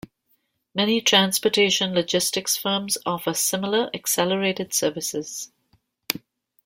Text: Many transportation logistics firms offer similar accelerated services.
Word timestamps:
Many 0.73 0.99
transportation 0.99 1.93
logistics 1.93 2.57
firms 2.57 2.97
offer 3.05 3.35
similar 3.35 3.91
accelerated 3.93 4.73
services. 4.73 5.51